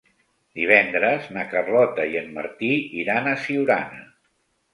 Divendres 0.59 1.27
na 1.35 1.43
Carlota 1.51 2.07
i 2.15 2.17
en 2.23 2.33
Martí 2.39 2.71
iran 3.03 3.31
a 3.35 3.37
Siurana. 3.45 4.03